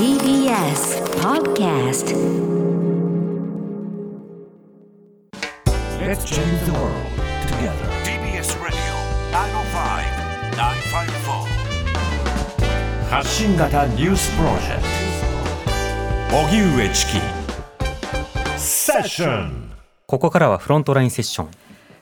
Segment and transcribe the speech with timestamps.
[0.00, 0.80] TBS
[1.22, 2.10] Podcast
[6.00, 6.90] Let's change the world
[7.46, 7.86] together.
[8.02, 8.74] TBS Radio
[9.30, 11.46] 905-954
[13.08, 14.82] 発信型ニュースプロジェク
[16.32, 17.20] ト荻上チキ
[18.58, 19.70] セッション
[20.06, 21.50] ここからはフロントラインセッション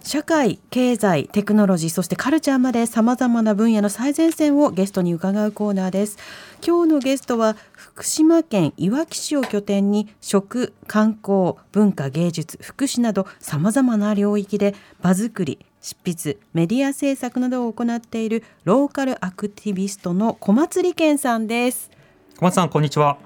[0.02, 6.18] 社会経済テクノロジーそしてカルチャーまでさまざまな分野の最前線をゲストに伺うコーナーです。
[6.66, 21.90] 今日のゲストは福島県いわき市を拠点に食観光文化芸術福祉などさまざまな領域で場作り執筆メディア制作などを行っているローカルアクティビストの小松理健さんです。
[22.38, 23.18] 小松さんこんにちは。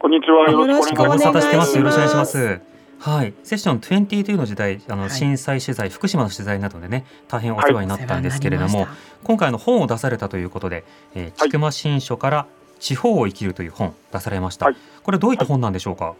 [0.00, 0.50] こんにちは。
[0.50, 1.76] よろしくお願いします。
[1.76, 2.67] よろしくお願いします
[3.00, 5.10] はい、セッション22の時代あの、はい。
[5.10, 8.88] 震災取材福島の取材などでね大変お世話になったんですけれども、はい。
[9.24, 10.84] 今回の本を出されたということで
[11.14, 11.32] 「えー、はい。
[11.50, 12.46] 菊間新書から
[12.80, 14.76] 地方を生きる」という本出されました、はい。
[15.02, 16.14] これどういった本なんでしょうか、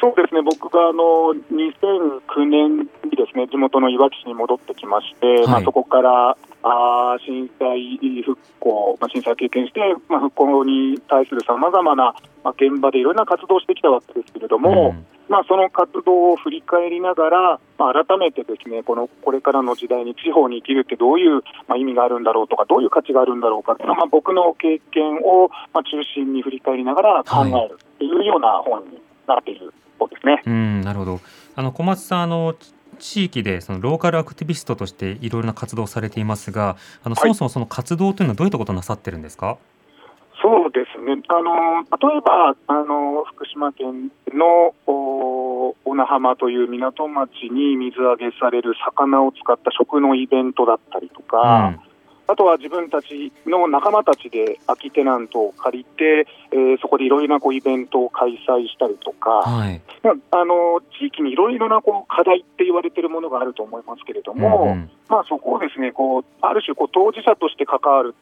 [0.00, 0.42] そうですね。
[0.42, 5.62] 僕があの2009年にですね、地元のいわき市に戻ってきまして、まはい。
[5.62, 14.90] あそこからあー震災復興、まあ震災を経験して、まあ復興に対するさまざまなまあ現場でいろんな活動をしてきたわけですけれども。
[14.90, 30.42] うんまあ、その活動を振り返りながら、まあ、改めてですねこのこれからの時代に地方に生きるってどういう、まあ、意味があるんだろうとか、どういう価値があるんだろうかっていうのは、まあ、僕の経験を、まあ、中心に振り返りながら考えるっていうような本になっているそうですね。
[30.46, 31.20] うん、なるほど。
[31.56, 32.54] あの小松さんあの
[32.98, 39.58] 地域でそのローカルアクティビストとしていろいろな活動をされていますが、あのはいそもそもその活動というのはどういったことをなさってるんですか？
[40.40, 44.72] そうですね、あの例えばあの福島県の
[45.98, 51.74] お小名浜という港町に水揚げされる魚を使った食のイベントだったりとか、
[52.30, 59.80] あとは自分たちの仲間たちで空きテナントを借りて、えーそこでいろいろなこうイベントを開催したりとうん、か、はい。
[60.02, 68.14] まあ、あの地域にいろいろなこう課題って言われているものがあると思いますけれども、うんうんまあ、そこをですねこうある種こう、当事者として関わる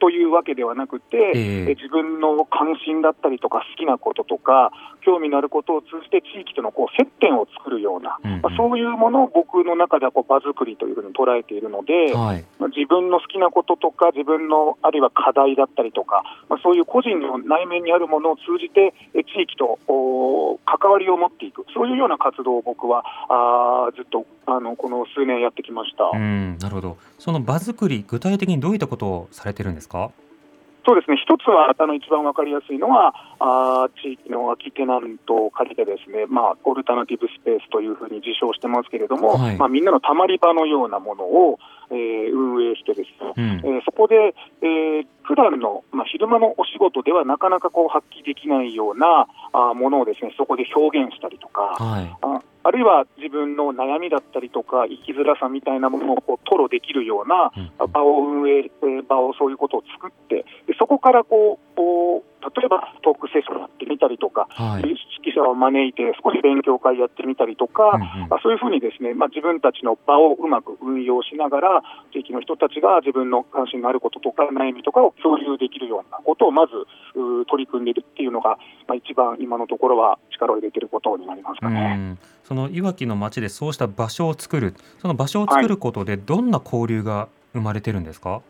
[0.00, 4.72] というわけではなくて、えええ自分の関心だったりとか、好きなこととか、
[5.02, 12.44] 興味のあることを通じて地域とのこう接点を作るような、うんうんまあ、そういうものを僕の中ではこう場作りというふうに捉えているので、はい。
[12.58, 26.10] まあ自分の好きなこととか、自分のあるいは課題だったりとか、まあ、そういう個人の内面にあるものを通じて、え地域とお関わりを持っていく、そういうような活動を僕はあーずっとあのこの数年やってきました。
[26.12, 26.96] うん、なるほど。
[27.18, 30.10] その場作り具体的にどういったことをされてるんですか？
[30.86, 41.58] そうですね、一つはあの一番わかりやすいのは、あー地域の空きテナントを借りて、ですね、まあ、オルタナティブスペースというふうに自称してますけれども、はいまあ、みんなのたまり場のようなものを、
[41.90, 43.74] えー運営して、ですね、うん。
[43.76, 52.16] えーそこで、えー普段の、まあ、昼間のお仕事ではなかなかこう発揮できないようなあーものをですねそこで表現したりとか、はい。
[52.22, 57.92] ああるいは自分の悩みだったりとか、生きづらさみたいなものをこう吐露できるようなうん。
[57.92, 61.76] 場を運営、えー場をそういうことを作って、でそこからこう
[62.40, 64.88] 例えばトークセッションやってみたりとか、はい。
[65.20, 76.72] 指揮者を招いて少し勉強会やってみたりとか、うんうんまあ、そういうふうにですね、まあ、自分たちの場をうまく運用しながら、地域の人たちが自分の関心のあることとか、悩みとかを共有できるようなことをまず
[77.14, 78.58] う取り組んでいるっていうのが、
[78.88, 81.94] まあ、一番今のところは力を入れていることになりますかうね。
[81.94, 88.40] ん、そのいわきの町でそうした場所を作る、その場所を作ることでどんな交流が生まれてるんですか？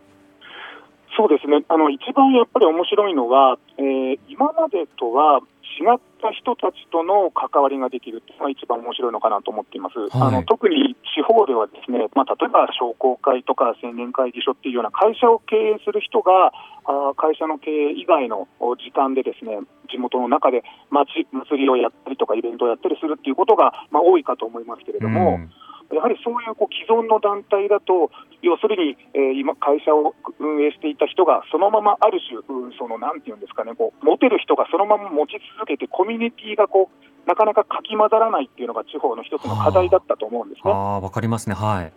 [1.20, 1.60] そうですね。
[1.68, 5.44] あの一番やっぱり面白いのは、えー今までとは
[5.76, 9.98] 違った人たちとの関わりができるっていうのが一番面白いのかなと思っています。
[10.00, 10.08] はい。
[10.12, 16.52] あの特に地方ではですね、まあ、例えば商工会とか青年会議所っていうような会社を経営する人が
[16.88, 19.60] あー会社の経営以外のお時間でですね
[19.92, 25.52] 地元の中で祭祭りをやったりとかイベントをやったりするっていうことが、まあ、多いかと思いますけれども、うん。
[25.94, 28.10] やはりそういうこう既存の団体だと、
[28.42, 40.72] 要するに、えー今、会社を運営していた人が、そのままある種、うんそのなんていうんですかね、こう持てる人がそのまま持ち続けて、コミュニティがこうなかなかかき混ざらないっていうのが地方の一つの課題だったと思うんですね。
[40.72, 41.54] ああ、わかりますね。
[41.54, 41.92] はい。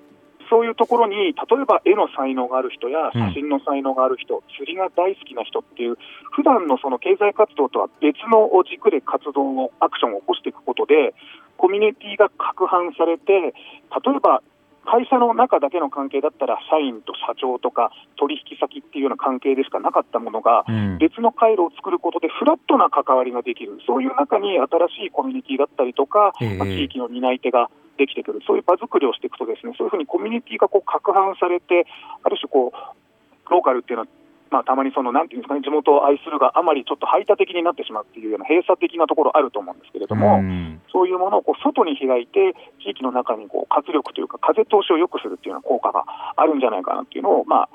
[0.49, 5.97] そういうところに、例えば絵の才能がある人やうん写真の才能がある人、釣りが大好きな人っていう、
[6.31, 11.15] 普段のその経済活動とは別の軸で活動を、アクションを起こしていくことで、
[11.57, 14.43] コミュニティが拡販されて、例えば
[14.85, 20.97] 会社の中だけの関係だったら、社員と社長とか取引先っていうような関係でしかなかったものが、うん。
[20.97, 26.57] 別の回路を作ることでフラットな関わりができる、そういう中に新しいコミュニティだったりとか、ええ。
[26.57, 31.85] まあ地域の担い手ができてくる、そういう場作りをしていくと、ですねそういうふうにコミュニティがこう拡販されて、
[32.23, 34.07] ある種こう、ローカルっていうのは、
[34.53, 40.79] まあ、たまにその、なんていうんですかね、地元を愛するがあまりちょっと排他的になってしまうっていうような閉鎖的なところあると思うんですけれども、うん。
[40.91, 42.53] そういうものをこう外に開いて、
[42.85, 46.05] 地域の中にこう活力というか、風通しを良くするっていうような効果が
[46.37, 47.69] あるんじゃないかなっていうのを、まあ、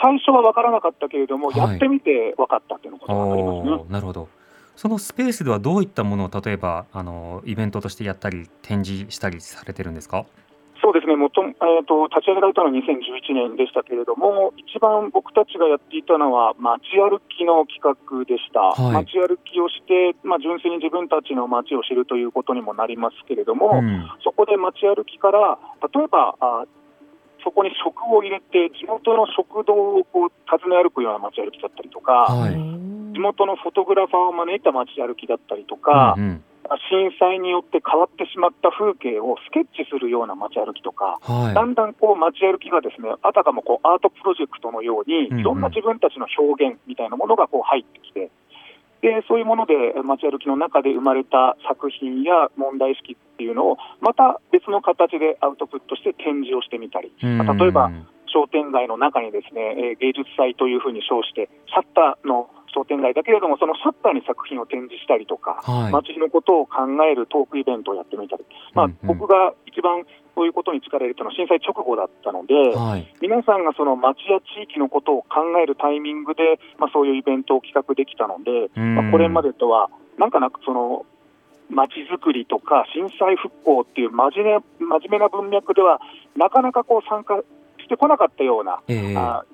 [0.00, 1.58] 最初は分からなかったけれども、はい。
[1.58, 3.84] やってみて分かったっていうのことが分かりますね。
[3.90, 4.28] なるほど。
[4.74, 10.24] そのスペースではどういったものを例えばあのイベントとしてやったり展示したりされてるんですか？
[10.82, 19.06] そうですね、もともえー、と立ち上げられたのは2011年でしたけれども、一番僕たちがやっていたのは、街歩きの企画でした、はい。
[19.06, 24.10] 街歩きをして、まあ、純粋に自分たちの街を知るということにもなりますけれども、うん。
[24.26, 25.56] そこで街歩きから、
[25.86, 26.66] 例えばあ
[27.44, 32.54] そこに食を入れて、地元の食堂をこう訪ね歩くような街歩きだったりとか、はい。
[33.14, 36.44] 地元のフォトグラファーを招いた街歩きだったりとか、うんうん
[36.90, 41.54] 震災によって変わってしまった風景をスケッチするような街歩きとか、はい。
[41.54, 45.60] だんだんこう街歩きがですねあたかもこうアートプロジェクトのように、いろん。
[45.60, 48.30] な自分たちの表現みたいなものがこう入ってきて、
[49.00, 49.74] でそういうもので
[50.04, 57.90] 街歩きの中で生まれた作品や問題意識っていうのを、また別の形でアウトプットして展示をしてみたり、まあ例えば
[58.26, 65.92] 商店街の中にですね、えー芸術祭というふうに称して、シャッターの商店街だけれども、そのシャッターに作品を展示したりとか、はい。
[65.92, 68.98] 街のことを考えるトークイベントをやってみたり、まあうん。
[69.02, 70.04] うん僕が一番
[70.34, 73.06] そういうことに力を入れたのは震災直後だったので、はい。
[73.20, 78.94] 皆さんがその街や地域のことを考えるタイミングで、まあ、そういうイベントを企画できたので、うん。
[78.94, 81.04] まあ、これまでとは、なんかなくその、
[81.70, 86.00] 街づくりとか震災復興っていう真面目真面目な文脈では、
[86.36, 87.40] なかなかこう参加
[87.80, 89.16] してこなかったような、ええ。
[89.16, 89.44] あ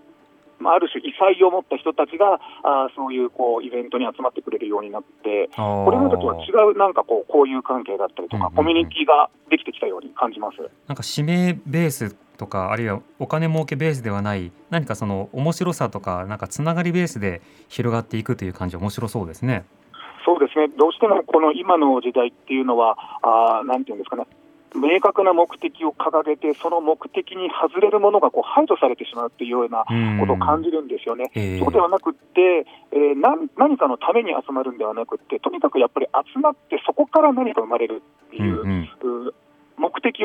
[0.59, 10.59] まあ、ある種、異彩を持った人たちが、あそういうこうイベントに集まってくれるようになって、ここれまでとは違う、なんかこう、交友関係だったりとか、うんうんうんコミュニティができてきたように感じます。
[10.89, 19.65] なんか指名ベースとかあるいはお金儲けベースではない何かその面白さとかなんかつながりベースで広がっていくという感じ面白そうですね。
[20.25, 24.27] そうですね、どうしてもこの今の時代っていうのは、あーなんていうんですかね、
[24.75, 29.85] 明確な目的を掲げて、その目的に外れるものがこう排除されてしまうっていうような
[30.21, 31.31] ことを感じるんですよね。
[31.35, 31.59] ええ。
[31.59, 38.89] そうではなくって、えー何、何かのために集まるんではなくって、とにかくやっぱり集まって、そこから何か生まれるっていう、うんうん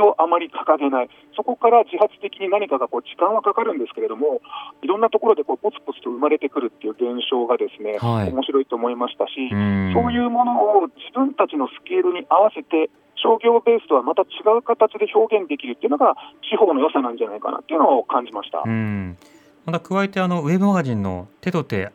[0.05, 4.41] をあまり掲げない、そこから自発的に何かがこう時間はかかるんですけれども、
[4.81, 8.31] いろんなところでこうポツポツと生まれてくるっていう現象がですね、はい。
[8.31, 9.93] 面白いと思いましたし、うん。
[9.93, 14.25] そういうものを自分たちのスケールに合わせて、商業ベースとはまた違
[14.57, 18.63] う形で表現できるっていうのが、地方の良さなんじゃないかなっていうのを感じました。
[18.65, 19.17] うん、
[19.65, 21.91] また加えてあのウェブマガジンの手と手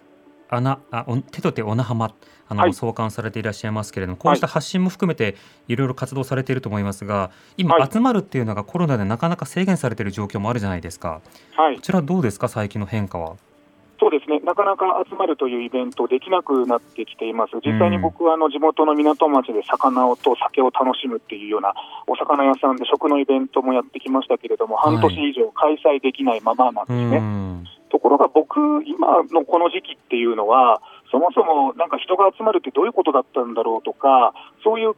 [0.50, 2.12] 穴あお手と手おなはま
[2.48, 2.72] あの、はい。
[2.72, 5.36] 創刊されていらっしゃいますけれどもこうした発信も含めて
[5.68, 7.90] いろいろ活動されていると思いますが今、はい。
[7.92, 11.20] 集まるっていうのがコロナでなかなか制限されている状況もあるじゃないですか。
[11.56, 11.76] はい。
[11.76, 12.48] こちらどうですか？
[12.48, 13.36] 最近の変化は。
[14.00, 17.56] そうですね、なかなか集まるというイベントできなくなってきています。
[17.66, 21.74] 実際に僕はあの地元の港町で魚をと酒を楽しむっていうような
[22.06, 24.96] お魚屋さんで食のイベントもやってきましたけれども、はい。
[24.96, 27.68] 半年以上開催できないままなんですうね。
[27.88, 30.81] んところが僕、今のこの時期っていうのは、
[31.11, 34.94] そもそもなんか人が集まるってどういうことだったんだろうとか、そういう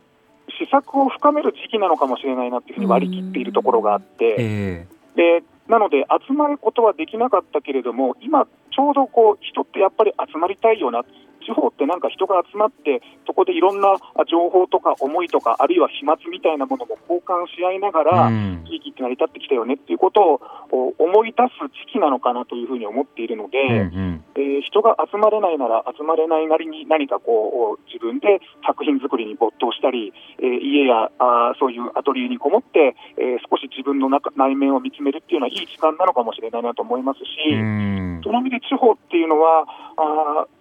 [0.58, 4.86] 施策を深める時期なのかもしれないなっていうふうに割り切っているところがあって、え。
[5.16, 11.04] でなので集まることはできなかったけれども、今、ちょうどこう人ってやっぱり集まりたいよな、
[11.40, 13.96] 地方ってなんか人が集まって、そこでいろんな
[14.30, 18.64] 情報とか思いとか、あるいは飛沫みたいなものも交換し合いながえら、うん。
[18.66, 24.24] 地域って成り立ってきたよねっていうことをお思い出す時期なのかなというふうに思っているので、うんうん。
[24.36, 38.20] えー人が集まれないなら集まれないなりに何かこう自分で作品作りに没頭したり、えー家やあーそういうアトリエにこもって、えー少し自分の中内面を見つめるっていうのはいい時間なのかもしれないなと思いますし、うん。
[38.22, 39.66] その意味で地方っていうのは
[39.96, 40.59] あー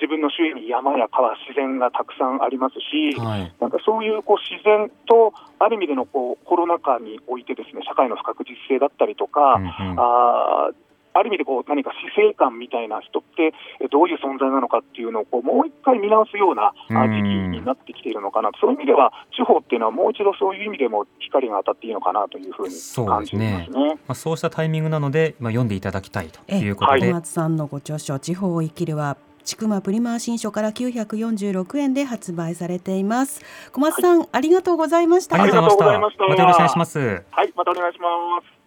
[0.00, 3.52] 自分の周囲に山や川、自然がたくさんありますし、はい。
[3.60, 9.70] なんかそういうこう自然と、ある意味でのこうコロナ禍においてですね、社会の不確実性だったりとか、うんうん。
[9.98, 18.52] あーある意味でこう何か死生観みたいな人ってえどういう存在なのかっていうのをこうもう一回見直すような時期になってきているのかな。
[18.52, 22.74] と、そういう意味では地方っていうのはもう一度そういう意味でも光が当たっていいのかなというふうに
[23.06, 23.98] 感じますね。
[24.06, 27.00] まあ、そうしたタイミングなので、まあ、読んでいただきたいということはい。
[27.00, 33.42] で、小松さんのご著書「地方を生きる」はちくまプリマー新書から946円で発売されています。
[33.72, 35.06] 小松さん、ありがとうござい。
[35.06, 36.24] ましたありがとうございました。
[36.24, 36.48] ありがとうございました。
[36.48, 36.98] またよろしくお願いします。
[37.30, 38.08] はい、またお願いしま
[38.42, 38.58] す。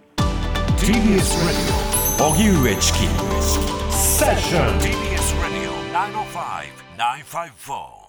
[0.85, 2.99] TBS Radio 荻上チキ。
[3.91, 8.00] セッション TBS Radio 905 954